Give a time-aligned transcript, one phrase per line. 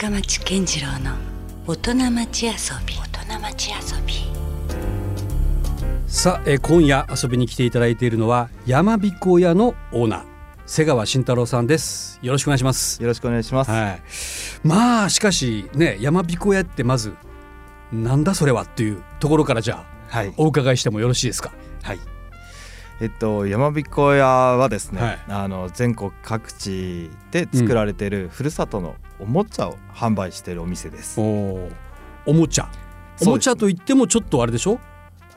[0.00, 1.16] 深町健次郎の
[1.66, 2.52] 大人町遊
[2.86, 2.94] び。
[2.94, 4.14] 大人町遊び。
[6.06, 10.24] さあ、えー今夜遊びに来ていただいているのは山彦屋のオーナー
[10.66, 12.20] 瀬川慎太郎さんです。
[12.22, 13.02] よろしくお願いします。
[13.02, 13.72] よろしくお願いします。
[13.72, 14.02] はい。
[14.62, 17.12] まあしかしね山彦屋ってまず
[17.92, 20.32] なんだそれはっていうところからじゃあはい。
[20.36, 21.50] お伺いしてもよろしいですか？
[21.82, 21.98] はい。
[23.00, 25.18] えっと山彦屋はですね、はい。
[25.26, 31.20] あの全国各地で作られているふるさとのおもちゃを販売しているお店です。
[31.20, 31.70] お
[32.26, 32.68] もちゃ。
[33.22, 34.78] おもちゃといってもちょっとあれでしょ？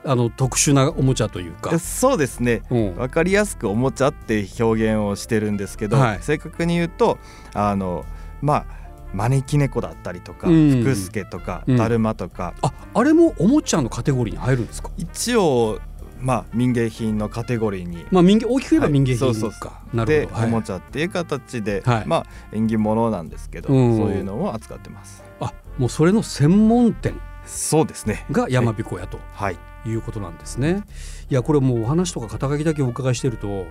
[0.04, 1.72] あの特殊なおもちゃというか。
[1.74, 2.64] えそうですね。
[2.70, 2.96] うん。
[2.96, 6.20] わかりやすくおもちゃって表現をしてるんですけど、はい。
[6.22, 7.18] 正確に言うと
[7.54, 8.06] あの
[8.42, 8.66] まあ
[9.14, 10.82] 招き猫だったりとか、うん。
[10.82, 11.78] 福助とか、うん。
[11.78, 14.90] だるまとか、ああれもおもちゃのカテゴリーに入るんですか？
[14.98, 15.80] 一応
[16.22, 18.06] まあ民芸品のカテゴリーに。
[18.12, 19.72] まあ民芸大きく言えば民芸品か、はいそうそう。
[19.92, 20.48] そなるでほど、はい。
[20.48, 22.06] おもちゃっていう形で、はい。
[22.08, 23.98] まあ縁起物なんですけど、うん。
[23.98, 25.24] そういうのを扱ってます。
[25.40, 27.20] あもうそれの専門店。
[27.46, 28.26] そうですね。
[28.32, 29.20] が山彦屋と。
[29.34, 29.58] はい。
[29.86, 29.94] い。
[29.94, 30.84] うことなんですね。
[31.30, 33.66] いやこれもうお話とか肩書きだけお伺いしてると、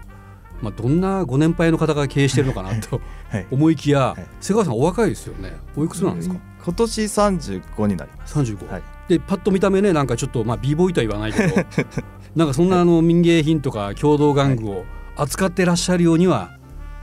[0.60, 3.46] まあ、どんなご年配の方が経営してるのかなと はい。
[3.50, 4.22] 思いきや、い。
[4.40, 5.52] 瀬川さんお若いですよね。
[5.76, 6.36] おいくつなんですか？
[6.64, 8.36] 今年三十五になります。
[8.38, 8.82] 35、はい。
[9.08, 11.54] でパッと見た目ねなんかちょっとまあ b ボーイとは言わないけど
[12.36, 14.84] なんかそんなあの民芸品とか共同玩具を
[15.16, 16.56] 扱ってらっしゃるようには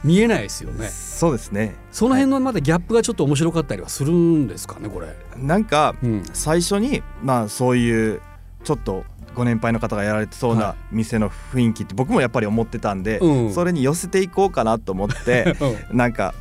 [0.04, 0.88] 見えないですよね。
[0.88, 1.76] そうですね。
[1.92, 5.16] その辺のまだギャップがちょっと面白かったりはするんですかねこれ。
[5.36, 8.22] なんかうん、最初にまあそういう
[8.64, 9.04] ちょっと
[9.36, 13.54] ご年配の方がやられてそうはな店の雰囲気って僕もやっぱり思ってたんで、うん。
[13.54, 15.56] それに寄せていこうかなと思って
[15.92, 15.98] うん。
[15.98, 16.34] なんか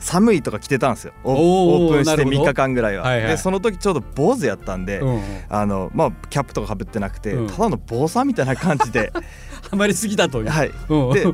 [0.00, 1.12] 寒いとか着てたんですよ。
[1.24, 2.42] オおープンしてなるほど。
[2.42, 3.04] 3日間ぐらいは。
[3.04, 3.28] はいはい。
[3.28, 5.22] でその時ちょうど坊主やったんで、うんうん。
[5.48, 7.46] あのまあキャップとかかぶってなくて、うん。
[7.46, 9.12] ただの坊さんみたいな感じで。
[9.70, 10.48] ハマりすぎたという。
[10.48, 10.70] はい。
[10.88, 11.12] うん。
[11.12, 11.26] で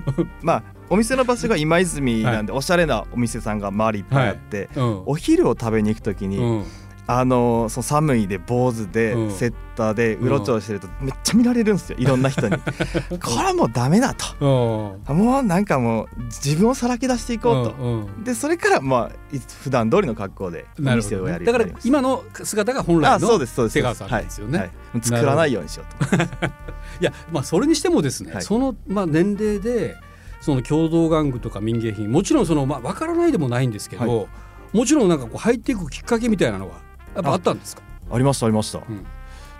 [0.42, 5.02] まあお店の場所が今泉なんで、おしゃれなお店さんが周りいっぱいあって、うん。
[5.06, 6.64] お昼を食べに行く時に、うん
[7.08, 9.30] あのその寒いで坊主で、うん。
[9.30, 12.56] セッターでうろちょろしてるとめっちゃ見られるんですよいろんな人に。
[13.22, 14.98] これはもうダメだと。
[15.08, 15.16] うん。
[15.16, 18.24] もうなんかもう自分をさらけ出していこうと、うんうん。
[18.24, 24.58] でそれからまあ普段通りの格好で店をやるだから今の姿が本来あそうの瀬川さんですよね。
[24.58, 24.68] はい。
[24.94, 25.00] はい。
[25.02, 26.16] 作らないようにしようと。
[27.00, 28.42] いやまあそれにしてもですね、はい。
[28.42, 29.96] そのまあ年齢で
[30.40, 34.26] その共同玩具とか民芸品もちろんそのまあわからないでもないんですけど、は
[34.72, 36.85] もちろんなんかこう入っていくきっかけみたいなのは
[37.16, 37.82] やっぱあったんですか？
[38.12, 39.04] ありましたありました、うん。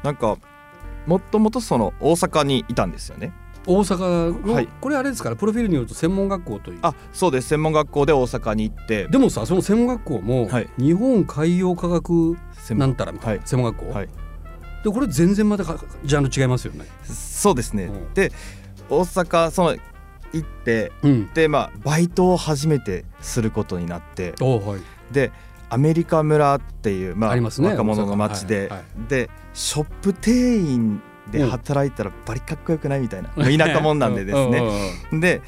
[0.03, 0.37] なんか
[1.07, 3.33] もともとその大阪にいたんですよね。
[3.67, 4.69] 大阪の、はい。
[4.81, 6.79] これあれですからプロフィールによると専門学校という。
[6.83, 7.49] あそうです。
[7.49, 9.09] 専門学校で大阪に行って。
[9.09, 10.69] でもさその専門学校も、はい。
[10.79, 14.09] 日本海洋科学専門なんたらみたいな、はい専門学校、はい。
[14.85, 16.87] でこれ全然またかジャンル違いますよね。
[17.03, 18.15] そうですね、うん。
[18.15, 18.31] で
[18.89, 19.77] 大阪その
[20.33, 24.35] 行ってうん、でまあバイトを初めてすることになって。
[24.41, 24.81] おはい。
[25.11, 25.33] で
[25.69, 28.69] アメリカ村っていう、まあありま若者の町で、はい。
[28.71, 34.61] はでショップ店員で働いたらバリかっこよくないみたいな、 もう田舎者なんでですね、
[35.13, 35.21] ね。
[35.21, 35.43] で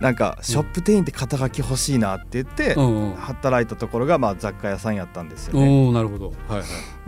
[0.00, 2.74] なんかショップ店員って肩書き欲しいなって言って、
[3.20, 5.68] 働いたところがまあ雑貨屋さんやったんですよね。
[5.68, 6.64] おおなるほどはいは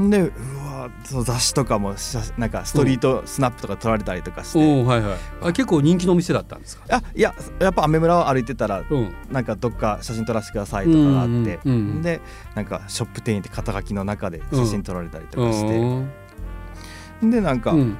[0.07, 0.11] い。
[0.11, 0.33] でう
[0.67, 5.19] わその雑誌とかも写なんかストリートスナップとか撮られたりとかして、おおはいはい。
[5.43, 6.85] あ結構人気のお店だったんですか？
[6.91, 9.15] あいややっぱアメ村を歩いてたらうん。
[9.31, 12.21] なんかどっか写真撮らせてくださいとかがあって、うんうんうんで
[12.55, 17.97] なんかショップ店員って肩書きの中で写真撮られたりとかして、うんでなんか、うん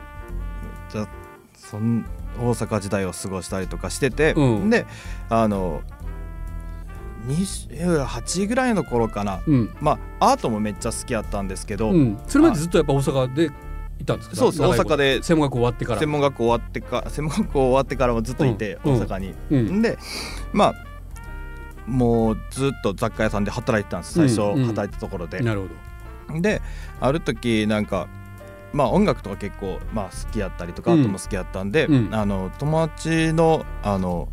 [0.91, 1.09] じゃあ
[1.57, 2.05] そん
[2.39, 4.87] 大阪時代を過ごしたりとかしてて、うんで
[5.29, 5.83] あの
[7.27, 12.19] 28ぐらいの頃かなうんまあアートもめっちゃ好きやったんですけど、うん。
[12.27, 13.51] それまでずっとやっぱ大阪で
[13.99, 14.37] いたんですか？
[14.37, 16.01] そうです大阪で専門学校終わってから。
[16.01, 19.35] 専門学校終わってか専門学校終わってからもずっといて、うん大阪に。
[19.51, 19.99] うんで
[20.53, 20.75] まあ
[21.87, 25.41] もうずっと雑貨屋さんで働いてたんです最初働いたところで。
[25.41, 25.69] なるほ
[26.35, 26.41] ど。
[26.41, 26.61] で
[27.01, 28.09] ある時なんか
[28.75, 30.99] まあ音楽とか結構まあ好きやったりとかうん。
[30.99, 32.15] アートも好きやったんで、うん。
[32.15, 34.29] あの友達のあの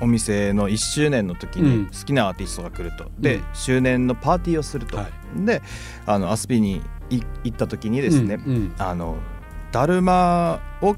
[0.00, 1.80] お店の1周年の時うん。
[1.82, 3.44] に好きなアーティストが来ると、でうん。
[3.52, 5.44] 周年のパーティーをすると、はい。
[5.44, 5.62] で
[6.06, 9.16] あの遊びにい行った時にですね、うんあの
[9.70, 10.96] だるまを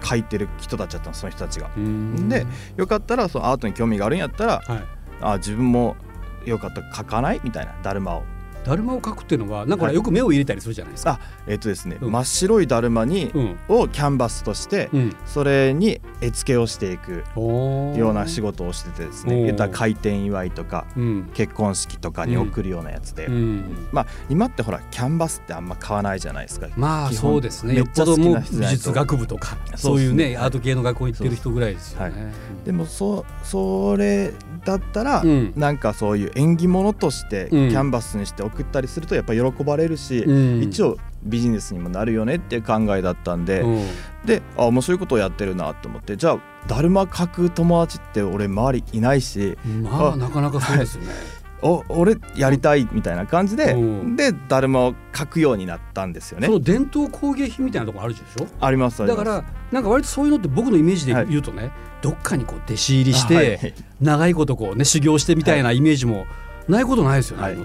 [0.00, 1.70] 描いてる人たちだったんですその人たちが。
[1.76, 2.28] うん。
[2.28, 2.46] で
[2.76, 4.84] よかったらそのアートに興味があるんやったらはい。
[5.20, 5.96] あ自分も
[6.44, 7.40] よかったら描かない？
[7.44, 8.24] みたいなだるまを
[8.64, 11.20] だるまを描くっていうのはなんかよく目を入れたりするじゃないですか。
[11.20, 12.12] あえっとですね、うん。
[12.12, 13.58] 真っ白いだるまに、うん。
[13.68, 21.30] をキャンバスとして、うん、それに絵付けをしていくような仕事をしててですね言ったら開店祝いとかうん。
[21.34, 26.68] 結婚式とかに送るようなやつで、うん、まあ今ってほらキャンバスってあんま買わないじゃないですか。
[26.76, 27.74] まあそうですね。
[27.74, 30.36] めっちゃよっぽども美術学部とかそういうねはい。
[30.36, 32.32] アート系の学校行ってる人ぐらいですよね。
[32.64, 34.32] でもそそれ
[34.64, 35.52] だったら、うん。
[35.56, 37.68] なんかそういう縁起物としてキうん。
[37.72, 40.62] ャンバスにして送ったりするとやっぱ喜ばれるし、うん。
[40.62, 43.86] 一応ビジネスにもなるよねっていう考えだったんで、うん。
[44.24, 46.38] であ面白いことをやってるなと思ってじゃあ
[46.68, 51.10] だるま描く友達って俺周りいないしあまあなかなかそうですよね。
[51.64, 54.16] お俺やりたいみたいな感じで、うん。
[54.16, 56.48] でだるまを描くようになったんですよね。
[56.48, 56.54] そ。
[56.54, 58.48] の伝統工芸品みたいなところあるでしょ？
[58.60, 59.24] ありますあります。
[59.24, 61.70] だからなんか割とそういうのって僕のイメージで言うとね、
[62.00, 63.74] どっかにこう弟子入りして、はい。
[64.00, 66.26] 長いことこうね修行してみたいなイメージも
[66.68, 67.54] ないことないですよね、はい。
[67.54, 67.64] って。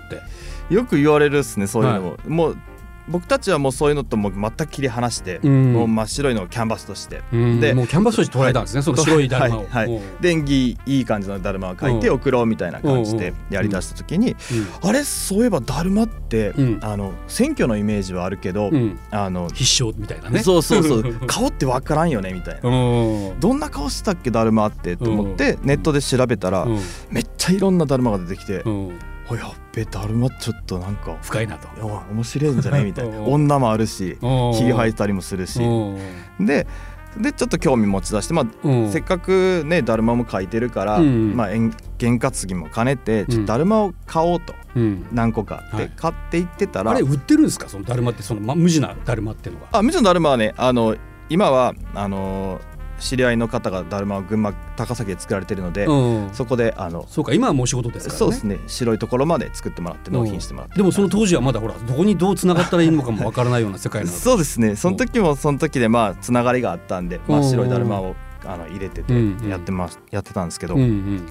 [0.69, 2.57] よく言われるっすねそういうのも、もう
[3.09, 5.73] 僕たちはもうそういうのともう全く切り離して、うん。
[5.73, 7.21] もう真っ白いのをキャンバスとして。
[7.31, 7.59] うん。
[7.59, 9.59] でもうキャンバスとして捉えたんですね、その白いだるまを。
[9.59, 10.21] はいはいうん。
[10.21, 12.15] 電気いい感じのだるまを描いてうん。
[12.15, 14.35] 送ろうみたいな感じでやりだした時に、
[14.81, 16.79] あれそういえばだるまって、うん。
[16.81, 18.75] あの選挙のイメージはあるけど、うん。
[18.75, 20.39] うんあの必勝みたいなね。
[20.39, 21.13] そうそうそう。
[21.27, 22.69] 顔ってわからんよねみたいな。
[22.69, 22.73] う
[23.35, 23.39] ん。
[23.39, 25.65] どんな顔してたっけだるまってと思ってうん。
[25.65, 26.79] ネットで調べたらうん。
[27.09, 28.91] めっちゃいろんなだるまが出てきてうん「お
[29.35, 31.67] やっべだるまちょっとなんか深いなと。
[32.11, 33.17] 面白いんじゃない?」みたいな。
[33.19, 35.61] うん女もあるしうんひげ生えたりもするし。
[35.61, 35.97] う
[36.41, 36.67] んで
[37.17, 38.91] でちょっと興味持ち出してまあうん。
[38.91, 41.35] せっかくねだるまも描いてるからうん。
[41.35, 45.05] まあ験験担ぎも兼ねてちょっとだるまを買おうとうん。
[45.11, 45.87] 何個かはい。
[45.87, 46.91] で買っていってたら。
[46.91, 47.67] あれ売ってるんですか？
[47.69, 49.67] そのだるまってその、ま、無地なだるまっていうのが。
[49.71, 50.95] あもちろんだるまはねあの
[51.29, 52.59] 今はあの
[52.99, 56.29] 知り合いの方がだるまを群馬高崎で作られてるので、うん。
[56.33, 58.19] そこであのそうか今はもう仕事ですからね。
[58.19, 58.59] そうですね。
[58.67, 64.75] 白いところまで作ってもらって納品してもらってでもその当時はまだほらどこにどうつながったらいいのかもわからないような世界な そうですね。
[64.75, 68.15] その時もその時でまあつながりがあったんで真っ白いだるまを
[68.45, 69.49] あの入れててうんうん。
[69.49, 71.21] やってますやってたんですけど、うんうん、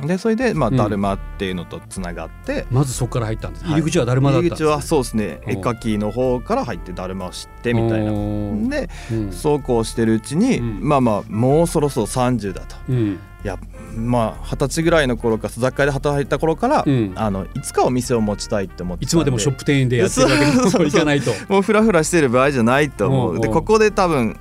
[0.00, 0.76] でそれでまあうん。
[0.76, 3.72] だるまっていうのとつながって、まずそこから入ったんです、はい。
[3.74, 5.40] 入り口はだるまだったんです入り口はそうですね。
[5.46, 8.12] うん絵描きの方から入ってだるまを知ってみたいな。
[8.12, 9.32] なでうん。
[9.32, 10.80] そうこうしてるうちに、うん。
[10.82, 12.76] まあまあもうそろそろ30だと。
[12.88, 13.18] うん。
[13.44, 13.58] いや
[13.94, 17.12] まあ二十歳ぐらいの頃か雑貨屋で働いた頃から、うん。
[17.16, 21.30] あのいつかお店を持ちたいって思っていつまでもショップ店員でやってるわけにもいかないと。
[21.48, 23.40] もうフラフラしてる場合じゃないと思う、うんうん。
[23.40, 24.38] でここで多分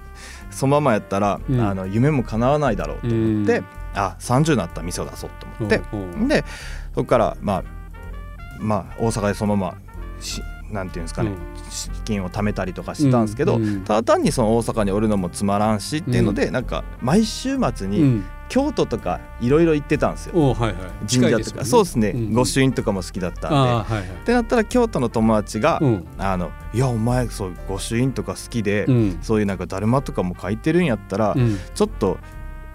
[0.51, 1.61] そのままやったら、うん。
[1.61, 3.65] あの夢も叶わないだろうと思って、うん
[3.95, 6.25] あ30になったら店を出そうと思って、うんう。
[6.25, 6.43] んで
[6.93, 7.63] そこからまあ
[8.59, 9.77] まあ大阪でそのまま
[10.19, 11.37] しなんていうんですかね、うん。
[11.69, 18.25] 資金を貯めたりとかしてたんですけど、うんうんただ単にその大阪におるのもつまらんしっていうので、なんか毎週末にうん。
[18.47, 20.75] 京都とかいろいろ行ってたんですよ、おはいはい。
[21.11, 23.55] 神社とか、そうですね、ん御朱印とかも好きだったんで。
[23.55, 24.03] はいはい。
[24.03, 26.05] ってなったら京都の友達が「うん。
[26.19, 29.17] あのいやお前そう御朱印とか好きで、うん。
[29.23, 31.57] そういうなんかだるまとかも書いてるんやったら、うん。
[31.73, 32.19] ちょっと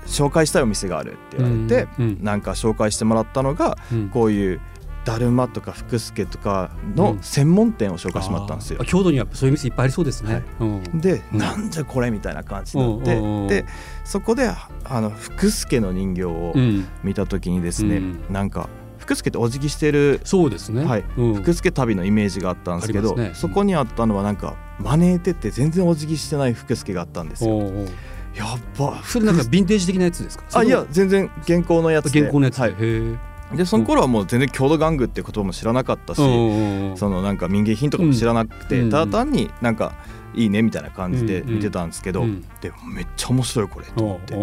[0.07, 4.09] 紹介したいお店があるって言われて、うんなんか紹介してもらったのがうん。
[4.11, 4.61] こういう
[5.05, 8.79] だるまとか福助とかの専門店を紹介してもらったんですよ。
[8.83, 8.85] あ。
[8.85, 10.35] 京都にはそういう店いっぱいありそうですね。
[10.35, 10.45] はい。
[10.61, 11.01] うん。
[11.01, 11.39] で、うん。
[11.39, 13.67] なんじゃこれみたいな感じになって、で
[14.05, 14.51] そこで
[14.85, 16.87] あの福助の人形をうん。
[17.03, 18.25] 見た時にですね、うん。
[18.31, 18.69] なんか
[18.99, 20.85] 福助ってお辞儀してるそうですね。
[20.85, 21.05] はい。
[21.17, 21.35] うん。
[21.35, 23.31] 福助旅のイメージがあったんですけどね。
[23.35, 27.57] そこにあったのはなんか招いてって全然お辞儀してない福助があったんですよ。
[27.57, 27.89] おうおう
[28.35, 29.03] やっば。
[29.05, 30.45] それなんかヴィンテージ的なやつですか？
[30.53, 32.21] あいや全然現行のやつで。
[32.23, 32.63] 現行のやつで。
[32.63, 33.57] はい。
[33.57, 39.93] でその頃はもう全然郷土玩具って言葉も知らなかったし、うんそのなんか民芸品とかも知らなくて、うんただ単になんか
[40.35, 42.43] いいねみたいな感じでうん見てたんですけど、うん。
[42.61, 44.35] でめっちゃ面白いこれと思って、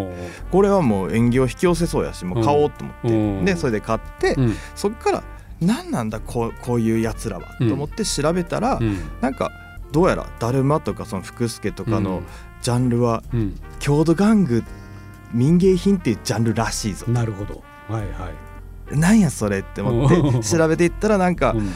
[0.52, 3.46] これはもう縁起を引き寄せそうやしもう買おうと思って、うん。
[3.46, 4.56] でそれで買って、うん。
[4.76, 5.24] そっから
[5.62, 7.70] 何なんだこうこういうやつらは、うん。
[7.70, 8.98] と思って調べたら、うん。
[9.22, 9.50] なんか
[9.92, 12.24] どうやらだるまとかその福助とかのうん。
[12.62, 13.60] ジャンルはうん。
[13.80, 14.64] 郷土玩具
[15.34, 17.08] 民芸品っていうジャンルらしいぞ。
[17.08, 17.64] なるほど。
[17.88, 18.32] はいは
[18.92, 19.00] い。
[19.00, 21.68] なんやそれって思って 調べていったらなんか、うん。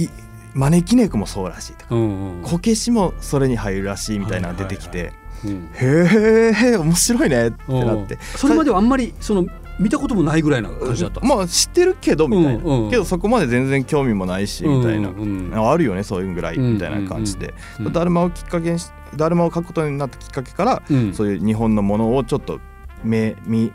[0.00, 0.08] い
[0.54, 5.12] 招き猫もそうらしいとかうんうんこけしもそれに入るらしいみたいなのが出てきて、
[5.44, 5.70] うん。
[5.74, 8.18] へえ面白いねってなって。
[8.20, 9.46] それまではあんまりその
[9.80, 11.20] 見たこともないぐらいな感じだった。
[11.20, 11.22] ん。
[11.22, 12.90] ですかまあ知ってるけどみたいな、うんうん。
[12.90, 15.16] けどそこまで全然興味もないしみたいな、うん。
[15.16, 21.14] うんああるよねそういうぐらいみたいな感じで、うんうんだるまをきっかけにしだるまを描くことになったきっかけから、うん。
[21.14, 22.60] そういう日本のものをちょっと
[23.02, 23.72] 目見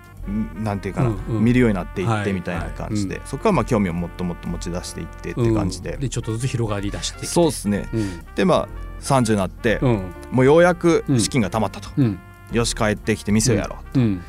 [0.56, 1.44] なんていうかな、うんうん。
[1.44, 6.00] 見るようになっていっはいてみたいな感じで、はそこからまあ興味をもっともっと持ち出していってって感じで、うん。
[6.02, 7.90] でちょっとずつ広がり出してそうですね。
[7.94, 8.26] うん。
[8.36, 8.68] でまあ
[9.02, 10.14] 30になって、うん。
[10.32, 12.20] もうようやく資金が貯まったと、うん。
[12.52, 14.22] よし帰ってきて店をやろう、うん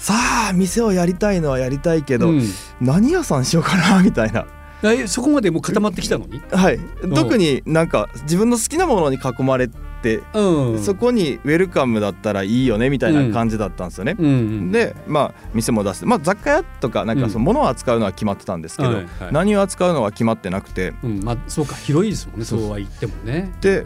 [0.00, 0.14] さ
[0.48, 2.42] あ店をやりたいのはやりたいけど、うん。
[2.80, 4.46] 何屋さんしようかなみたいな。
[4.82, 6.80] えそこまでもう固まってきたのに、はい、
[7.14, 9.68] 特になんか自分の好きなものに囲まれ
[10.02, 14.16] て、うん、そこにウェルカムだったらいいよねみたいな感じだったんですよね。
[14.18, 19.32] うんうん、でまあ店も出して、まあ、雑貨屋とかなんかその物を扱うのは決まってたんですけど、はいはい。
[19.32, 20.94] 何を扱うのは決まってなくて。
[21.02, 23.52] うん、まあそうか広いですもんねそうは言ってもね。
[23.60, 23.84] で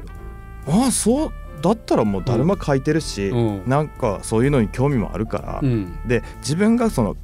[0.68, 1.32] ああそう
[1.64, 3.62] だったらもうだるま書いてるし、うん。
[3.66, 5.98] なんかそういうのに興味もあるから、うん。
[6.06, 7.16] で自分がその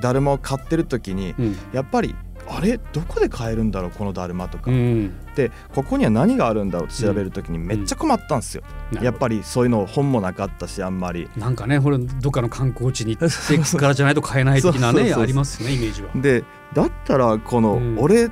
[0.00, 1.58] だるまを買ってる時にうん。
[1.72, 2.14] やっぱり
[2.50, 2.78] あれ？
[2.92, 3.90] どこで買えるんだろう？
[3.90, 8.62] このだるまとか、うん、でここには何があるんだろう調べる時にめっちゃ困ったんですよ、
[9.02, 11.28] やっぱりりそういうの本もなかったしあんまり。
[11.36, 16.10] なんかねこれどっかの観光地に行ってからじゃないと買えない的なね ありますよねイメージは。
[16.14, 17.98] でだったらこのうん。
[17.98, 18.30] 俺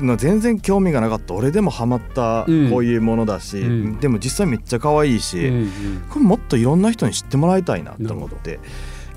[0.00, 1.34] の全然興味がなかった。
[1.34, 2.70] 俺でもハマったうん。
[2.70, 4.00] こういうものだし、うん。
[4.00, 5.70] でも実際めっちゃ可愛いし、うんうん。
[6.08, 8.60] これもっといろんな人に知ってもらいたいなと思って。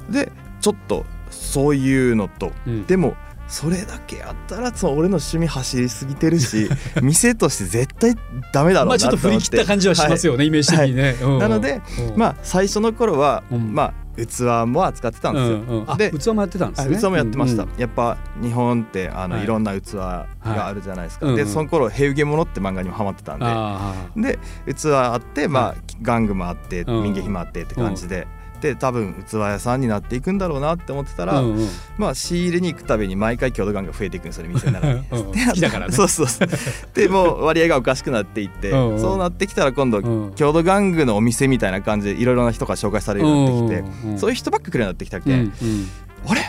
[0.10, 2.86] でちょっとそういうのとうん。
[2.86, 3.16] でも
[3.48, 6.68] それだけやったらそう俺の趣味走りすぎてるし
[7.02, 8.16] 店として絶対
[8.52, 11.16] ダメだろうなまあちょっと振り切った感じはしますよ、よね、イメージ的にね。
[11.22, 11.40] うん。
[11.40, 11.82] なので、
[12.14, 12.20] うん。
[12.20, 13.74] まあ最初の頃は、うん。
[13.74, 15.92] まあ器も扱ってたんですよ、うんうん。
[15.92, 16.96] あで器もやってたんですね。
[16.96, 19.44] あ器もやってました、うんやっぱ日本ってあの、はい。
[19.44, 21.46] い、ろんな器があるじゃないですか、はいうんうん。
[21.46, 23.40] でその頃「ヘウゲモノ」って漫画にもハマってたん
[24.16, 24.40] で。
[24.66, 27.04] で器あってまあ玩具もあってうん。
[27.04, 28.28] 民芸品もあってって感じで。
[28.66, 31.68] で多分器屋さんになっていくんだろうなって思ってたら、うんうん。
[31.98, 35.04] まあ仕入れに行くたびに毎回郷土玩具が増えていくんですよね店の中に。
[35.12, 35.62] うん。
[35.62, 35.94] だからね。
[35.94, 36.50] そうそうそう。
[36.94, 39.00] でもう割合がおかしくなっていってうんうん。
[39.00, 40.34] そうなってきたら今度うん。
[40.36, 45.54] 郷土玩具のお店みたいな感じでいろいろな人が紹介されるようになってきてそういう人ばっか来るようになってきたけ、うんうん。
[46.28, 46.42] あれ？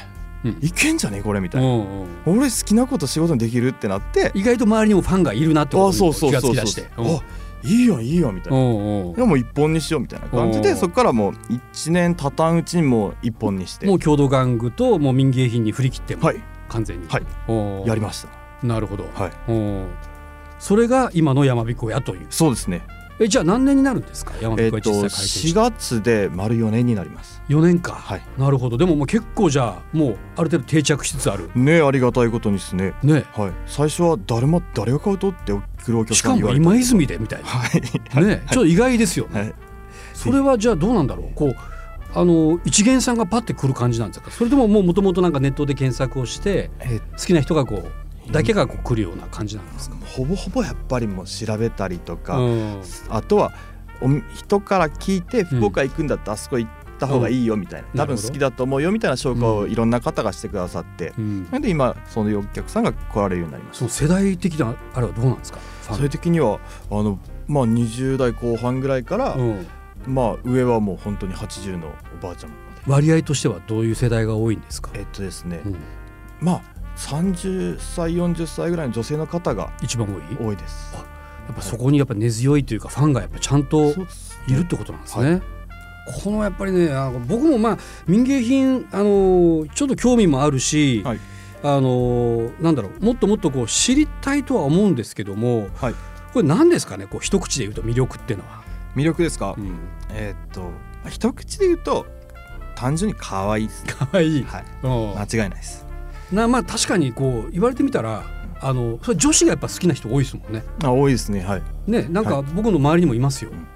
[0.44, 0.58] うん。
[0.60, 1.84] いけんじゃねこれみたいな、
[2.26, 6.82] 俺好きなこと仕事にできるってなって意外と周りにもファンがいるなってこあそうそうとに気がつそう。
[6.82, 7.36] そうき出して。
[7.66, 8.58] あいいよいいよみたいな。
[9.14, 10.76] でも一本にしようみたいな感じでうん。
[10.76, 13.86] そこからもう1年経たんうちにもう一本にして。
[13.86, 16.40] もう郷土玩具ともう民芸品に振り切ってもはい。
[16.68, 17.08] 完全に。
[17.08, 17.88] はい。
[17.88, 18.28] やりました。
[18.66, 19.04] なるほど。
[19.14, 19.32] はい。
[20.58, 22.26] それが今の山彦屋という。
[22.30, 22.82] そうですね
[23.18, 24.34] えじゃあ何年になるんですか？
[24.40, 25.76] 山えっと彦屋実際開店し4て。
[25.76, 27.92] 月で丸4年になります4年か。
[27.92, 28.76] はいなるほど。
[28.76, 31.50] でももう結構じゃあもうある程度定着しつつある。
[31.54, 33.24] ねありがたいことにですねね。
[33.34, 37.48] はい最初は誰も誰が買うとって来るお客しかもさんに言われて今泉でみたいな。
[37.48, 37.78] は
[38.20, 39.40] いね、ちょっと意外ですよね。
[39.40, 39.54] はい
[40.12, 41.34] それはじゃあどうなんだろう？
[41.34, 41.56] こう
[42.14, 44.30] あの一元さんがパッて来る感じなんですか？
[44.30, 47.92] それとももう元々なんかネットで検索をしてえ好きな人がこう
[48.30, 49.96] だけがこう来るような感じなんですか？
[50.04, 52.82] ほぼほぼやっぱりもう調べたりとか、うん。
[53.08, 53.52] あとは
[54.00, 57.98] お人から聞いて福岡行くんだったらあそこ行った方がいいよみたいな、うん。
[57.98, 61.50] 多分好きだと思うよみたいな紹介をいろんな方がしてくださって、うん。
[61.60, 63.88] で今そういうお客さんが来られるようになりました？
[63.88, 65.58] その世代的なあれはどうなんですか？
[65.58, 69.66] ファンそれ的にはあのまあ20代後半ぐらいから、うん。
[70.06, 72.52] まあ上はもう本当に80のおばあちゃん
[72.86, 74.90] 割合としてはどういう世代が多いんですか？
[74.94, 75.76] えっとですね、うん。
[76.40, 76.62] まあ
[76.96, 80.34] 30歳40歳ぐらいの女性の方が一番多い？
[80.34, 80.94] や多いです。
[81.52, 83.92] っぱそこにやっぱ根強いというかファンがやっぱちゃんと
[84.48, 85.42] いるってことなんですね。
[86.22, 91.20] このやっぱりねあの僕もまあ民芸品あのちょっと興味もあるし、はい。
[91.62, 95.94] あのなんだろうもっともっとこう知りたいとは思うんですけども、はい。
[96.32, 97.06] これ何ですかね？
[97.06, 98.62] こう一口で言うと魅力っていうのは。
[98.94, 99.78] 魅力ですか、うん、
[100.10, 100.70] えーっと
[101.10, 102.06] 一口で言うと
[102.76, 104.42] 単純に可愛いですかわいい。
[104.42, 104.64] はい。
[104.82, 105.18] うん。
[105.18, 105.85] 間違いないです
[106.32, 108.24] なまあ確かにこう言われてみたら
[108.60, 110.64] あのそれ女子がやっぱ好きな人多いですもんね。
[110.82, 111.62] あ多いですねはい。
[111.86, 113.50] ねなんかは僕の周りにもいますよ。
[113.50, 113.66] うん。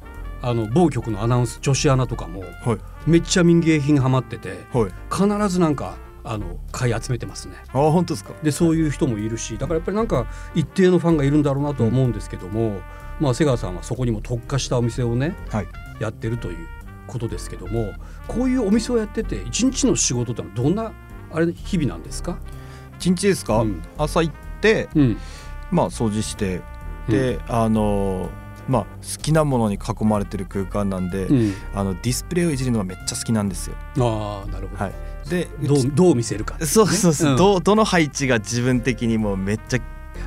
[0.42, 2.78] あの某局のアナウンス女子アナとかもはい。
[3.06, 4.90] めっちゃ民芸品ハマっててはい。
[5.10, 7.54] 必ずなんかあの買い集めてますね。
[7.68, 8.32] あ本当ですか？
[8.42, 12.80] でそういう人もいるしだからやっぱりなんか一定のファンがいるんだろうなとは思うんですけども、
[13.20, 15.68] まあ瀬川さんはそこにも特化したお店をねはい。
[16.00, 16.66] やってるという
[17.06, 17.92] ことですけども
[18.26, 20.92] こういうお店をやってて一日の仕事ってのはどんな
[21.32, 22.38] あれ日々なんですか、
[22.98, 23.82] 一日ですか、うん。
[23.98, 25.16] 朝行ってうん。
[25.70, 26.62] まあ掃除して
[27.08, 28.28] で、あのー
[28.68, 33.74] まあ好きなものに囲まれてる空間なんで、うん、あのディスプレイをいじるのがめっちゃ好きなんですよ。
[33.98, 34.94] ああなるほど、はい。
[35.28, 37.36] でどうちどう見せるか、そうそうそう、うん。
[37.36, 39.78] どうどの配置が自分的にもめっちゃ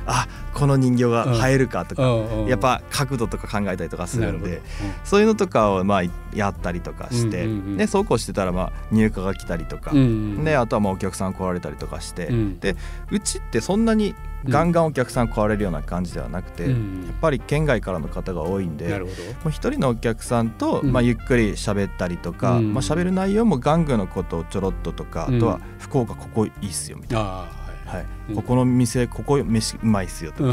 [0.06, 2.48] あこの人形が映えるかとか、うんうん。
[2.48, 6.02] やっぱ角度とか考えたりとかするんでなるほど、そういうのとかをまあ
[6.34, 12.60] やったりとかして、うんうんうんでそうこうしてたらまあ入荷が来たりとか、うんうんであとはまあお客さん来られたりとかして、うん。
[12.60, 12.76] で
[13.10, 14.14] うちってそんなに
[14.46, 19.00] ガンガンお客さん来られるような感じではなくて、うんやっぱり県外からの方が多いんで
[19.48, 20.92] 一人のお客さんと、うん。
[20.92, 22.74] まあ、ゆっくり喋ったりとか、うん。
[22.74, 25.36] まあ喋る内容も玩具のことをちょろっととか、うん。
[25.36, 27.46] あとは福岡ここいいっすよみたいな、
[27.94, 28.06] はい。
[28.30, 28.36] うん。
[28.36, 30.52] ここの店ここ飯うまいっすよとか、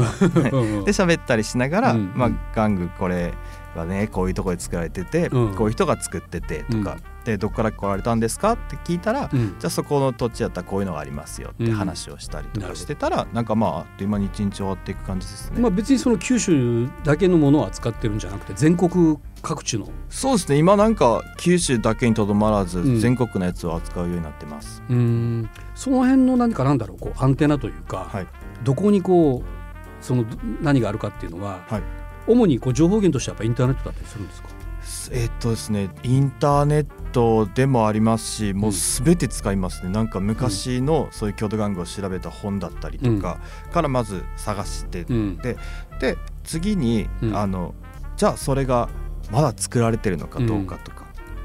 [0.92, 2.12] 喋ったりしながら、うん。
[2.14, 3.34] まあ、玩具これ
[3.78, 5.54] はねこういうところで作られてて、うん。
[5.54, 9.56] こういう人が作っててとか、でどこから来られたんですかって聞いたら、うん。
[9.58, 15.60] じゃあそこの土地やったらこういうのがありますよって話をしたりとかしてたら、なんかまああっという間に一日終わっていく感じですね。
[15.60, 19.88] まあ別にその九州だけのものを扱ってるんじゃなくて全国各地の。
[20.08, 20.58] そうですね。
[20.58, 23.00] 今なんか九州だけにとどまらず、うん。
[23.00, 24.82] 全国のやつを扱うようになってます。
[24.88, 25.48] うん。
[25.74, 28.26] その辺の何かなんだろうこうアンテナというか、はい。
[28.62, 31.82] どこにこうそのど何があるかっていうのは、はい
[32.26, 34.48] 主にこう情報源としてはやっぱインターネットだったりするんですか？
[35.12, 43.38] えーっとですねインターネットでもありますしもうすべて使いますね、なんか昔のそういう郷土玩具を調べた本だったりとか
[43.72, 45.36] からまず探して、うん。
[45.38, 45.56] で
[46.00, 47.36] で次に、うん。
[47.36, 47.74] あの
[48.16, 48.88] じゃあそれが
[49.30, 51.01] まだ作られてるのかどうかとか、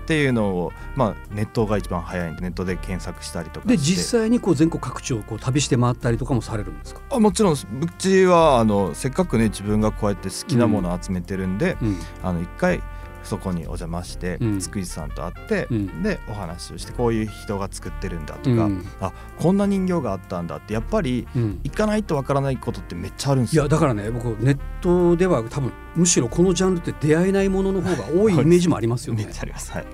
[0.07, 3.75] っていうのを、まあ、ネットが一番早いんでネットで検索したりとかして。
[3.75, 7.57] で実際にこう全国各地をこう旅して回ったりとかもされるんですか、あもちろんう
[7.97, 11.97] ちはあのせっかくね自分がこうやって好きなものを集めてるんで、うん。
[12.23, 12.81] あの一回
[13.27, 23.63] そこにお邪魔して、うん作り手さんと会って、うんでお話をしてこういう人が作ってるんだとか、うんあこんな人形があったんだってやっぱりうん行かないとわからないことってめっちゃあるんですよ。
[23.63, 29.34] いやだからね僕ネットでは多分むしろこのジャンルって出会えないものの方が多いイメージもありますよねめっ。
[29.34, 29.72] ちゃあります。
[29.72, 29.88] はい。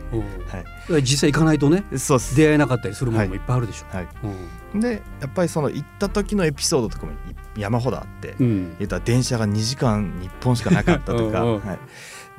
[1.01, 1.97] 実際行かないとねい。
[1.99, 2.35] そうです。
[2.35, 3.95] 出会えなかったりするものもいっぱいあるでしょ。
[3.95, 4.07] はい。
[4.23, 7.15] うんでやっぱりその行った時のエピソードとかもい
[7.61, 11.79] 山ほどあって、うん言ったら電車が2時間日本しかなかったとか、はい。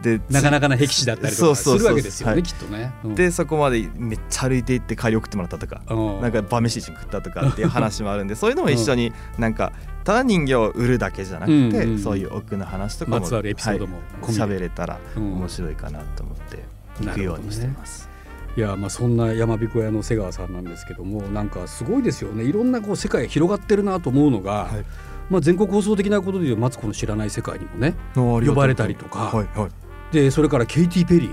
[0.00, 2.42] でなかなかな僻地だったりとかするわけですよね、はい。
[2.42, 2.92] きっとね。
[3.04, 3.14] うん。
[3.14, 5.82] でそこまでめっちゃ歩いて行って帰り送ってもらったとか。
[5.88, 6.20] うん。
[6.20, 9.72] なんか晩飯一緒に食ったとかっていう話もあるんで そういうのも一緒になんか
[10.02, 14.40] ただ人形を売るだけじゃなくて、うんうんそういう奥の話とかもまつわるエピソードも込みで。
[14.40, 15.32] はい喋れたらうん。
[15.34, 16.64] 面白いかなと思って
[17.00, 18.08] 行くようにしてます。
[18.56, 22.44] いやまあそんな山彦屋の瀬川さんなんですけどもなんかすごいですよね。
[22.44, 24.84] いろんなこう世界が広がってるなと思うのが、はい。
[25.30, 29.83] まあ、全国放送的なことでいうマツコの知らない世界にもね呼呼ばれたりとかはいはい
[30.14, 31.30] でそれからケイティ・ペリー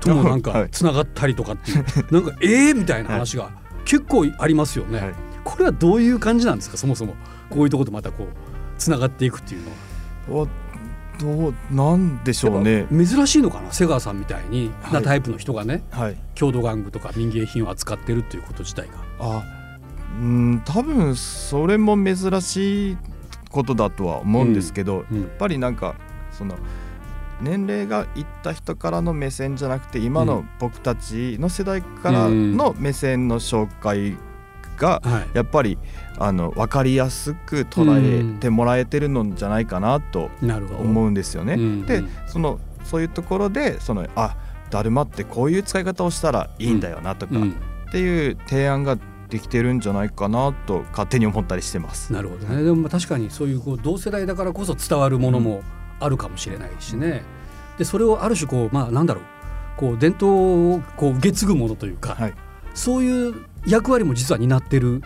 [0.00, 0.70] ともなんか はい。
[0.70, 3.50] つながったりとかっていう、なんかええみたいな話が
[3.84, 5.14] 結構ありますよね、はい。
[5.44, 6.76] これはどういう感じなんですか？
[6.76, 7.14] そもそも。
[7.50, 8.26] こういうところとまたこう
[8.78, 9.62] つながっていくっていう
[10.30, 10.42] のは。
[10.44, 10.48] お
[11.20, 12.86] どうなんでしょうね。
[12.90, 13.70] 珍しいのかな？
[13.70, 16.16] 瀬川さんみたいにはないタイプの人がね、はい。
[16.34, 18.92] 郷土玩具とか民芸品を扱ってるっていうこと自体が。
[19.20, 19.42] あ
[20.18, 22.98] うん多分それも珍しい
[23.50, 25.20] ことだとは思うんですけど、うん。
[25.20, 25.94] やっぱりなんか
[26.30, 26.56] その
[27.42, 34.16] 年齢がいった人からの目線じゃなくて今の僕たちの世代からの目線の紹介
[34.76, 35.28] がはい。
[35.34, 35.78] やっぱり
[36.18, 40.30] あの分かりやすく捉えてもらえてるのじゃないかなと
[40.78, 41.54] 思うんですよね。
[41.54, 41.86] うん。
[41.86, 44.36] でそのそういうところでそのあ
[44.70, 47.50] だるまってこういう使い方をしたらいいんだよなとか、うん。
[47.50, 52.12] っていう提案ができてるんじゃないかなと勝手に思ったりしてます。
[52.12, 52.62] なるほどね。
[52.62, 55.62] でもまあ確かにそういうこう同世代だからこそ伝わるものも
[56.04, 57.22] あるかもしれないしね。
[57.78, 59.24] でそれをある種こうまあなんだろう。
[59.76, 62.34] こう伝統をこう受け継ぐものというか、はい。
[62.74, 63.34] そういう
[63.66, 65.02] 役割も実は担ってる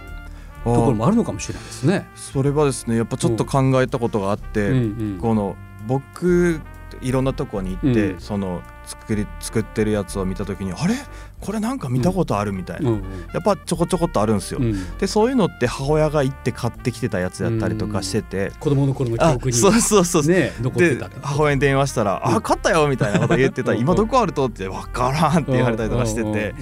[0.65, 2.09] ところもあるのかもしれないですね。
[2.17, 4.79] それはですねやっぱちょっと考えたことがあって、うんう
[5.17, 5.19] ん。
[5.21, 5.57] この
[5.87, 6.61] 僕
[7.01, 8.21] いろんなとこに行って、うん。
[8.21, 10.95] その作り作ってるやつを見た時にあれ？
[11.41, 13.03] これなんか見たことあるみたいな、うん
[13.35, 14.61] やっぱちょこちょこっとあるんですよ。
[14.61, 14.97] うん。
[14.99, 20.23] でそういうのって母親が行って買ってきてたやつやったりとかしてて、子供の頃の記あ憶にそうそうそう。
[20.27, 22.35] ね残ってで母親に電話したら「うん。
[22.37, 23.73] あ買ったよ」みたいなこと言ってた。
[23.73, 26.55] ら「うん今どこあると?」って「分からん」って言われたりとかしてて。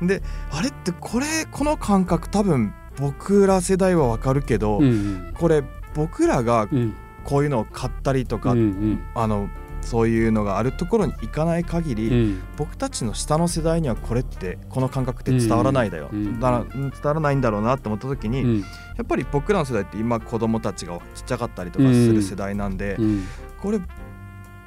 [0.00, 5.32] うんであれってこれこの感覚多分僕ら世代は分かるけど、うんうん。
[5.34, 5.64] これ
[5.94, 6.94] 僕らがうん。
[7.22, 9.02] こういうのを買ったりとか、うんうん。
[9.14, 12.42] あのそういうのがあるところに行かない限り、うん。
[12.56, 16.40] 僕たちの下の世代にはこれってこの感覚って伝わらないだよ、うん。
[16.40, 18.60] だ伝わらないんだろうなって思った時に、うん。
[18.60, 18.66] や
[19.02, 23.24] っぱり僕らの世代って今子供たちがちっちゃかったりとかする世代なんで、うん。
[23.60, 23.80] これ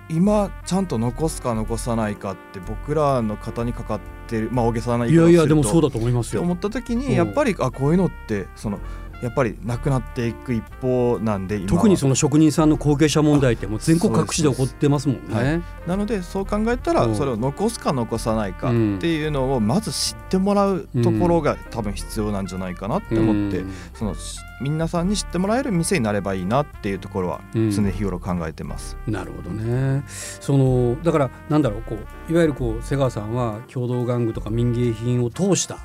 [0.10, 6.42] 今ちゃんと残すか残さないかって僕らの肩にかかってるまあ大げさな言いやいい方をするとやでもそうだと思いますよ。
[6.42, 8.80] 思った時うんにやっぱりあこういうのってその
[9.24, 15.62] やっぱりなくなっていく一方なんで特にその職人さんの後継者問題ってもう全国各地で起こってますもんはね。
[15.88, 28.98] なのでそう考えたうんらそれを残すか残さないかっうんていうのをまず知ってもらうところが多分必要なんじゃないかなって思って、うんそのし皆さんに知ってもらえる店になればいいなっていうところはうん常日頃考えてます。
[29.08, 30.04] なるほどね。
[30.08, 35.78] そのだからなんだろうこういわゆるこう瀬川さんは郷土玩具とか民芸品を通した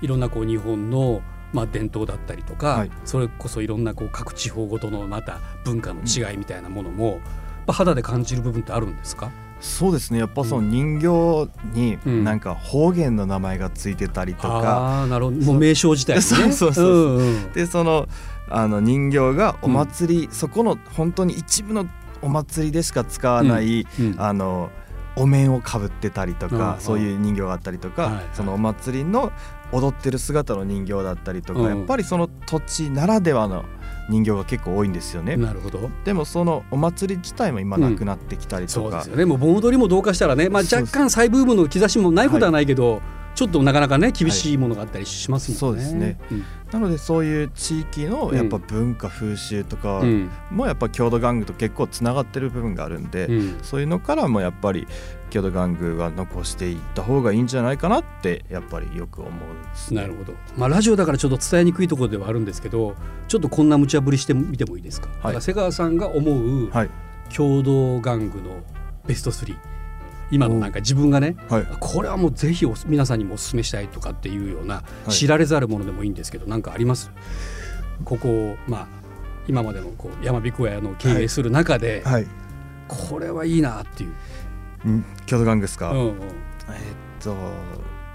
[0.00, 2.90] いろんなこう日本のまあ伝統だったりとか、はい。
[3.04, 7.20] それこそいろんなこう各地方ごとのまた文化の違いみたいなものも、
[7.66, 9.30] まあ肌で感じる部分ってあるんですか？
[9.58, 10.18] そうですね。
[10.18, 12.24] やっぱその人形にうん。
[12.24, 15.36] なんか方言の名前がついてたりとか、ああなるほど。
[15.38, 16.52] もう名称自体にね。
[16.52, 17.22] そうそうそうう。
[17.22, 17.52] んうん。
[17.52, 18.06] でその
[18.50, 21.86] あの人形がお祭り、そこの本当に一部の
[22.22, 24.14] お祭りでしか使わない、うん。
[24.18, 24.70] あの
[25.16, 26.80] お面をかぶってたりとか、うん。
[26.80, 28.24] そういう人形があったりとか、はいはい。
[28.34, 29.32] そのお祭りの
[29.72, 31.78] 踊ってる姿の人形だったりとか、うん。
[31.78, 33.64] やっぱりその土地ならではの
[34.08, 35.36] 人形が結構多いんですよね。
[35.36, 35.90] なるほど。
[36.04, 39.24] でもそのお祭り自体も今なくなってきたりとか、そうですよね。
[39.24, 43.00] もう盆踊りもどうかしたらね、まあ、若干再ブームの兆しもないことはないけど、
[43.36, 45.58] ちょっとなかなかね厳しいものがあったりしますもんね。
[45.58, 46.18] そうですね。
[46.32, 46.44] うん。
[46.72, 50.30] なのでそういう地域のやっぱ文化風習とかうん。
[50.50, 53.58] もやっぱ郷土玩具と結構つながってる部分があるんで、うん。
[53.62, 54.86] そういうのからもやっぱり
[55.28, 60.00] 郷土玩具は残していった方がいいんじゃないかなってやっぱりよく思うんですね。
[60.00, 62.94] なるほど、まあ、ラジオだからちょっと伝えにくいところではあるんですけど
[63.28, 65.42] ちょっとこんな無茶ぶりしてみてもいいですか,、はい。
[65.42, 66.90] 瀬川さんが思うはい。
[67.28, 68.62] 郷土玩具の
[69.06, 69.75] ベスト3
[70.30, 71.66] 今のなんか自分がねはい。
[71.80, 75.10] これはもうぜひお皆さんにもお勧めしたいとかっていうようない。
[75.10, 77.10] 知られざるものでもいいんですけど何かあります？
[78.04, 78.86] ここをまあ
[79.48, 82.26] 今までのこう山彦屋の経営する中で、はい。
[82.88, 84.08] これはいいなってい
[84.84, 85.04] う、ん。
[85.26, 86.06] 郷土玩具ですか、うんうん。
[86.08, 86.18] えーっ
[87.22, 87.50] とまあ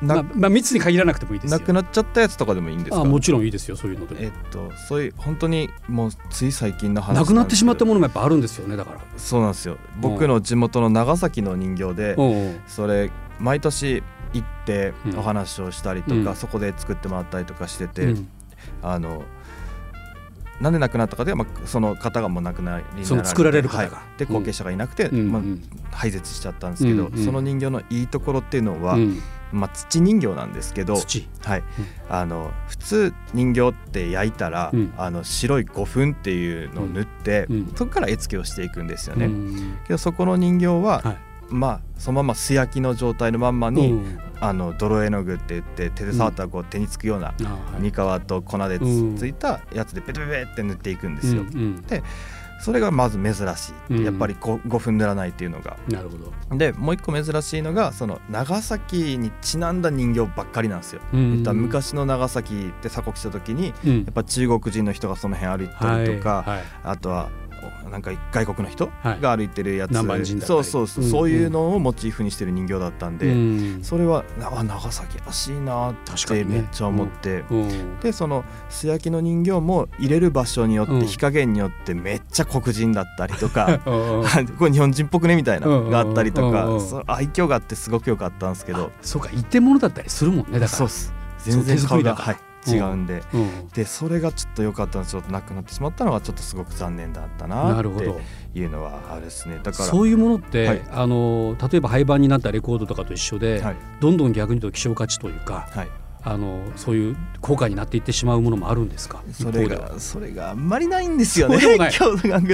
[0.01, 1.59] な,、まあ、3つに限らなくてもいいですよ。
[1.59, 3.01] なくなっちゃったやつとかでもいいんですか？
[3.01, 4.21] あもちろんいいですよそういうのでも。
[4.21, 8.99] えーっとそういう本当にもうつい最近の話なくなってしまったもものもやっぱあるんですよねだから。
[9.17, 9.77] そうなんですよ。
[9.99, 12.15] 僕の地元の長崎の人形で、
[12.67, 14.01] それ毎年
[14.33, 15.19] 行ってうん。
[15.19, 16.35] お話をしたりとか、うん。
[16.35, 18.27] そこで作ってもらったりとかしてて、うん。
[18.81, 19.23] あの
[20.61, 23.97] なんで亡くなったかというと、まあ、その方がもう亡くなりその作られる方が。
[23.97, 24.19] はい。
[24.19, 25.47] で後継者がいなくて、まあうん。
[25.47, 27.25] うん廃絶しちゃったんですけど、うんうん。
[27.25, 29.19] その人形のいいところっていうのは、うん。
[29.51, 31.27] まあ、土人形なんですけど、土。
[31.43, 31.63] はい。
[32.09, 34.93] あの普通人形って焼いたら、うん。
[34.97, 37.73] あの白い胡粉っていうのを塗って、うん。
[37.75, 39.25] そこから絵付けをしていくんですよね。
[39.25, 39.77] うん。
[39.85, 41.17] けどそこの人形は、はい
[41.51, 44.19] まあそのまま素焼きの状態のまんまに、うん。
[44.43, 47.91] あの泥絵の具って言って手で触ったらこう手につくような、あはい。
[47.91, 51.43] 三皮と粉でつ,、うんいたやつでペペペペって塗っていくんですよ。
[51.43, 51.83] うんうん。
[52.61, 54.03] それがまず珍しい、うん。
[54.03, 55.77] やっぱりこ5分塗らないっていうのが。
[55.87, 56.57] なるほど。
[56.57, 61.01] でもう一個珍しいのがその長崎にちなんだ人形ばっかりなんですよ。
[61.13, 63.97] うん昔の長崎って鎖国した時にうん。
[64.03, 66.63] やっぱ中国人の人がその辺歩いたりとか、はいはい。
[66.83, 67.50] あとはお
[67.91, 69.21] なんか外国の人はい。
[69.21, 70.59] が歩いてるやつ、南蛮人だったり。
[70.59, 73.79] そうそうそう、うんそういうのをモチーフにしてる人形だったんで、うん。
[73.83, 76.45] それはあ長崎らしいなっ確かにね。
[76.45, 77.99] てめっちゃ思って、うん。
[77.99, 81.05] でその素焼きの人形も入れる場所によって、うん。
[81.05, 84.47] 火加減によってめっちゃ黒人だったりとか うんうん。
[84.57, 86.67] これ日本人っぽくねみたいなうんがあったりとか、
[87.07, 90.67] 愛嬌があってすごく良かったんですけど、そうか一点物だったりするもんねだから。
[90.69, 91.13] そうっす。
[91.39, 92.25] 全然手作りだから。
[92.27, 93.23] はい、違うんで。
[93.33, 93.67] うん。
[93.69, 98.19] でそれがちょっと良かったんですちょっとなくなってしまったのはちょっとすごく残念だったなってなるほど。
[98.53, 99.59] いうのはあるですね。
[99.63, 100.81] だからそういうものって、はい。
[100.91, 103.75] あの例えば廃盤になったレコードとかと一緒で、はい。
[103.99, 105.89] どんどん逆に言うと希少価値というかはい。
[106.23, 109.23] あのそういう高価になっていってしまうものもあるんですか？
[109.33, 111.57] それがそれがあんまりないんですよね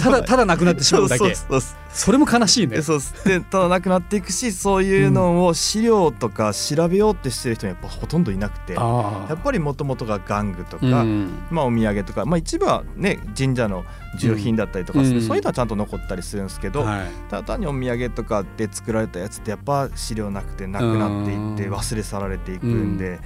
[0.01, 1.25] ただただなくなってしまうだけ。
[1.25, 2.77] そうそうそうそれも悲しいね。
[2.77, 8.73] でそうでただなくなっていくし そういうのを資料とか調べようってしてる人もやっぱほとんどいなくて。
[8.73, 11.29] やあっぱりもともとが玩具とあか、うん。
[11.49, 13.85] まあ、お土産とか、まあ、一部はね神社の
[14.17, 15.21] 重品だったりとかうん。
[15.21, 16.99] そういうのはちゃんと残ったりするんですけど、はい。
[17.29, 21.73] ただ単にお土産とかで作られたやつってやっぱ資料なくてなくなっていってうん。
[21.73, 23.19] 忘れ去られていくんで、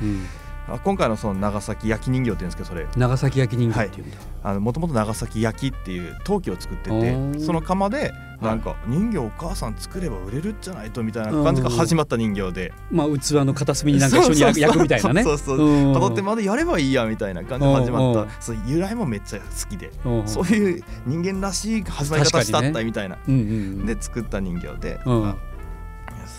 [0.74, 2.88] あ今回のその長崎焼き人形っていうんですけどそれ。
[2.96, 4.12] 長崎焼き人形っていうん
[4.44, 12.74] だ、もともと長崎焼きっていう陶器を作っててその窯でなんか人形お母さん作れば売れるんじゃないとみたいな感じが始まった人形で。
[12.90, 15.24] まあ器の片隅になんか一緒に焼くみたいなね。
[15.24, 15.92] そうそうう。
[15.92, 15.94] ん。
[15.94, 18.42] 飾ってまでやればいいやみたいな感じで始まった。
[18.42, 19.92] そう由来もめっちゃ好きで。
[20.06, 23.18] うんそういう人間らしい始まり方したったみたいな。
[23.28, 25.22] で作った人形で、うん。
[25.22, 25.51] まあ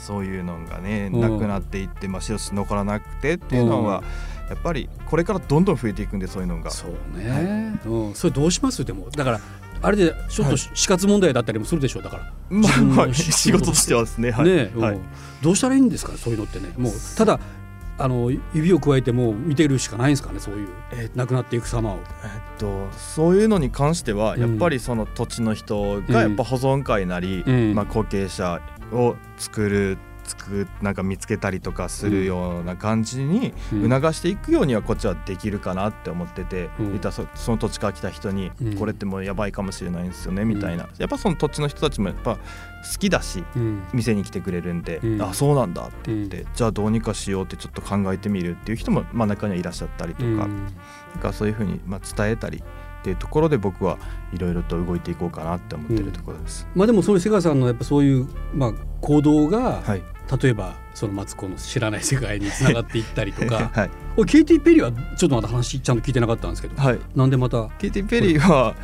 [0.02, 1.20] そういうのがねうん。
[1.20, 4.02] なくなっていって、まあ、白し残らなくてっていうのは、
[4.50, 6.70] やっぱりこれからどんどん増えていくんでそういうのが。
[6.70, 8.84] そうね、うん、それどうします？
[8.84, 9.40] でもだから
[9.80, 14.30] あれでちょっと死活問題だったりもするでしょうだから、ま自分のあ、仕事としてはですね。
[14.30, 14.46] はい。
[14.46, 15.00] ね、はいうん。
[15.40, 16.12] どうしたらいいんですか？
[16.18, 16.72] そういうのってね。
[16.76, 17.40] もうただ
[17.98, 20.40] あの指を加えてもう見てるしかないんですかね？
[20.40, 21.96] そういうえなくなっていく様を。
[21.96, 21.98] え
[22.56, 24.40] っと、そういうのに関してはうん。
[24.40, 27.74] やっぱりその土地の人がやっぱ保存会なり、うん。
[27.74, 28.60] まあ、後継者
[28.92, 33.90] を作る作なんか見つけたりとかするような感じにうん。
[33.90, 37.00] 促していくようにはこっちはできるかなって思ってて、うん。
[37.12, 38.76] そその土地から来た人にうん。
[38.76, 40.88] これってもうやばいかもしれないんですよねみたいな。
[40.98, 42.40] やっぱその土地の人たちもやっぱ好
[42.98, 43.82] きだしうん。
[43.92, 45.22] 店に来てくれるんで、うん。
[45.22, 50.36] あそうなんだって言って、じゃあどうにかしようってちょっと考えてみるっていう人もまあ中にはいらっしゃったりとか,、うん。
[50.36, 50.48] なん
[51.20, 52.62] かそういうふうにまあ伝えたり
[53.02, 53.98] っていうところで僕は
[54.32, 56.68] いろいろと動いていこうかなって思ってるところです。
[56.76, 60.02] まあでもそういう瀬川さんのやっぱそういうまあ行動が、はい、
[60.40, 63.70] 例えばそのマツコの知らない世界につながっていったりとか。
[63.74, 63.90] はい。
[64.16, 67.68] おいケイティ・ペリーはちょっとまだ話ちゃんと聞いてなかったんですけど、はい、なんでまた？
[67.78, 68.76] ケイティ・ペリーは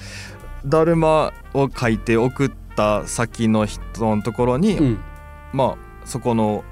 [0.67, 4.99] だるまを書いて送った先の人のところに、うん。
[5.53, 6.65] まあそこの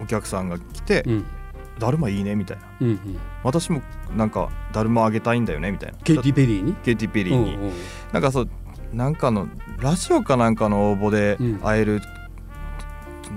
[0.00, 1.24] お客さんが来てうん
[1.78, 2.62] 「だるまいいね」みたいな。
[2.80, 2.98] うんうん
[3.44, 3.82] 「私も
[4.16, 5.98] なんかだるまあげたいんだよね」みたいな。
[6.04, 6.74] ケイティ・ペリーに？
[6.74, 7.72] ケイティ・ペリーに、うんうん。
[8.12, 8.48] なんかそう
[8.92, 9.48] なんかの
[9.80, 11.58] ラジオかなんかの応募でうん。
[11.58, 12.00] 会える、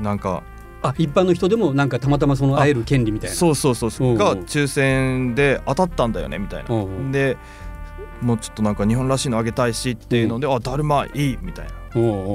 [0.02, 0.44] なんか
[0.82, 3.36] あ一般の人でもなんかたまたまその会える権利みたいな。
[3.36, 4.18] そうそうそうそう。
[4.18, 6.74] が抽選で当たったんだよねみたいな。
[6.74, 7.38] おうおうで
[8.22, 11.72] もうちょっとなんか日本らしいのあげたいしっていうので、あだるまいいみたいな。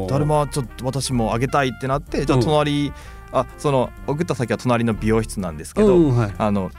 [0.09, 2.45] だるまはちょっと私もあげたいってなってじゃあうん。
[2.45, 2.93] 隣、
[3.35, 6.35] あその送った先は隣の美容室なんですけど、うんはい。
[6.39, 6.71] あの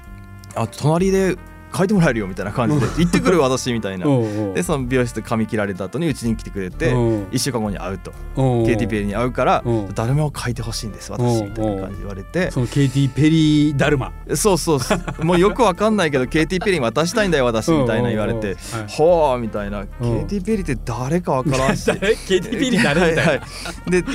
[0.55, 1.37] あ隣で
[1.75, 4.05] 書いてもらえるよみたいな感じで行ってくる私みたいな。
[4.55, 8.13] でその美容室で髪切られた後にうちに来てくれておう1週間後に会うと。
[8.37, 9.93] おうケイティ・ペリーに会うからうん。
[9.93, 11.19] だるまを書いてほしいんですうん。
[11.19, 12.51] 私みたいな感じで言われて。
[12.51, 14.13] そのケイティ・ペリー・ダルマ。
[14.35, 18.57] そうそうもうよくわかんないけど ケイティ・ペリーに渡したいんだよ私みたいな言われてはい。
[18.87, 19.81] ほうみたいな。
[19.81, 19.87] ケ
[20.21, 21.85] イティ・ペリーって誰かわからんし。
[21.91, 22.15] 誰？
[22.15, 23.09] ケイティ・ペリー誰？
[23.11, 23.41] みたい
[23.85, 24.05] な、で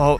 [0.00, 0.16] あ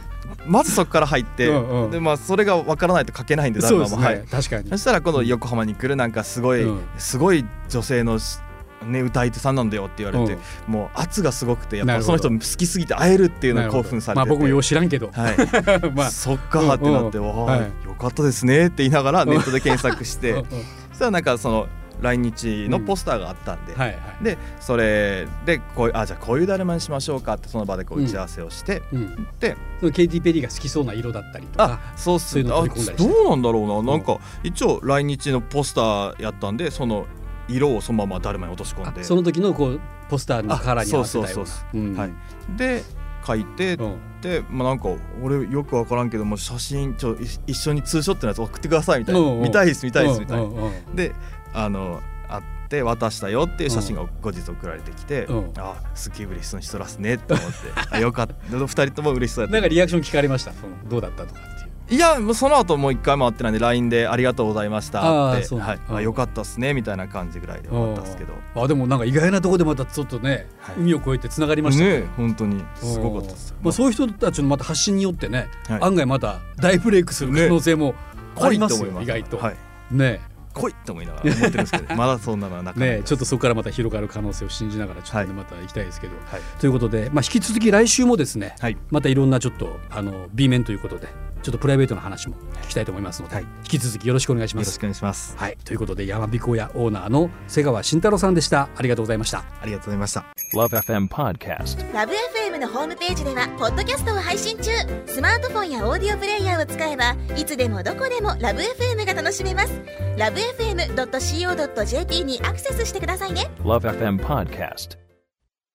[0.48, 1.90] まずそこから入ってうんうん。
[1.90, 4.26] でまあそれがわからないと書けないんでだそうですね、るまもはい。
[4.26, 4.68] 確かに。
[4.70, 6.80] そしたら今度横浜に来るなんかすごい、うん。
[6.96, 8.38] すごい女性のし
[8.84, 14.14] ね歌い手さんなんだよって言われて、もう圧がすごくてやっぱその人好きすぎて会えるっていうのに興奮されて。
[14.14, 15.36] てまあ僕もよう知らんけど、はい。
[15.94, 16.10] まあ。
[16.10, 17.60] そっかってなって、うんはい。
[17.86, 20.44] よかったですねって言いながらネットで検索して、うんうん。
[20.44, 20.54] そ
[20.94, 21.66] したらなんかその
[22.00, 24.24] 来日のポスターがあったんで、はいはい。
[24.24, 31.80] でそれでこうあじゃあこういうだるまにしましょうかってその場でこう打ち合わせをして、うん、でそのケイティ・ペリーが好きそうな色だったりとか。
[31.82, 33.12] あそうっすそういうのあ取り込んだりして。
[33.12, 33.92] どうなんだろうな。
[33.92, 37.06] なんか一応来日のポスターやったんでその
[37.48, 39.00] 色をそのままだるまに落とし込んで。
[39.00, 41.30] あその時のこうポスターのカラーに合わせたような。
[41.30, 41.92] あそうそうそうう。
[41.92, 41.96] ん。
[41.96, 42.12] はい、
[42.56, 42.82] で
[43.26, 43.96] 書いてうん。
[44.20, 44.88] で、まあ、なんか
[45.22, 49.42] 俺よく分からんけども写真ちょい一緒にツーショットのやつ送ってくださいみたいな、うんうん。
[49.42, 50.96] 見たいです見たいですみたいな、うんうんうん。
[50.96, 51.14] で
[51.54, 55.52] あの会って渡したよっていう写真が後日送られてきて、うん。
[55.56, 57.56] あすっげえ嬉しそうにしとらすねって思って。
[57.90, 58.34] あよかった。
[58.50, 59.54] 二人とも嬉しそうやった。
[59.54, 60.52] なんかリアクション聞かれました？
[60.52, 61.68] そのどうだったとかっていう。
[61.90, 63.52] いやもうその後もう一回も会ってない。
[63.52, 65.08] んで LINE で「ありがとうございました」って。
[65.08, 65.80] あはい。
[65.88, 65.96] うん。
[65.96, 68.04] あよかったっすねみたいな感じぐらいで終わったん。
[68.04, 70.74] ですけどあでもなんか意外なところでまたちょっとね、はい。
[70.78, 72.00] 海を越えてつながりましたね。
[72.00, 72.62] ね本当に。
[72.74, 73.56] すごかったですよ。
[73.62, 75.82] まあ、そういう人たちのまた発信によってね、はい。
[75.82, 77.94] 案外また大ブレイクする可能性も
[78.38, 79.56] ありますよ、意外と、はい。
[79.90, 80.20] ね
[80.58, 82.92] 来いって思いながら思ってるんですけど まだそんなのはなかなか。
[82.92, 85.34] ねちょっとそこからまた広がる可能性を信じながらちょっとね、はい。
[85.34, 88.76] また行きたいですけど、はいということで、まあ、引き続き来週もですね、はい。
[88.90, 91.08] またいろんなちょっとあの B 面ということで
[91.42, 94.80] ちょっとプライベートな話も聞きたいと思いますので、はい引き続きよろしくお願いしますよろしく。
[94.80, 99.44] お願いしますはい、ということで山彦屋オーナーの瀬川慎太郎さんでしたありがとうございました。
[99.60, 100.24] ありがとうございました
[100.54, 101.92] Love FM Podcast.
[101.92, 104.70] ラブ f m のホームページではポッドキャストを配信中
[105.06, 109.82] スマートフォンやオーディオプレイヤーを使えばいつでもどこでもラブ f m が楽しめます
[110.16, 115.07] ラブ FM.co.jp にアクセスしてくださいね Love FM Podcast.